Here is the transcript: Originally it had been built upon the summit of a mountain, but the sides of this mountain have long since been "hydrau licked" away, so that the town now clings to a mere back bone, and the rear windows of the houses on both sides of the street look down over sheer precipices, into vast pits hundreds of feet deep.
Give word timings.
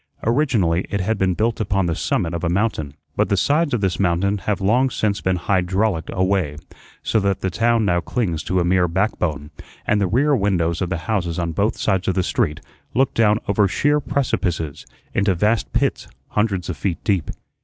Originally 0.23 0.87
it 0.89 0.99
had 0.99 1.19
been 1.19 1.35
built 1.35 1.59
upon 1.61 1.85
the 1.85 1.93
summit 1.93 2.33
of 2.33 2.43
a 2.43 2.49
mountain, 2.49 2.95
but 3.15 3.29
the 3.29 3.37
sides 3.37 3.71
of 3.71 3.81
this 3.81 3.99
mountain 3.99 4.39
have 4.39 4.59
long 4.59 4.89
since 4.89 5.21
been 5.21 5.37
"hydrau 5.37 5.93
licked" 5.93 6.09
away, 6.11 6.57
so 7.03 7.19
that 7.19 7.41
the 7.41 7.51
town 7.51 7.85
now 7.85 7.99
clings 7.99 8.41
to 8.41 8.59
a 8.59 8.65
mere 8.65 8.87
back 8.87 9.19
bone, 9.19 9.51
and 9.85 10.01
the 10.01 10.07
rear 10.07 10.35
windows 10.35 10.81
of 10.81 10.89
the 10.89 10.97
houses 11.05 11.37
on 11.37 11.51
both 11.51 11.77
sides 11.77 12.07
of 12.07 12.15
the 12.15 12.23
street 12.23 12.61
look 12.95 13.13
down 13.13 13.37
over 13.47 13.67
sheer 13.67 13.99
precipices, 13.99 14.87
into 15.13 15.35
vast 15.35 15.71
pits 15.71 16.07
hundreds 16.29 16.67
of 16.67 16.75
feet 16.75 16.97
deep. 17.03 17.29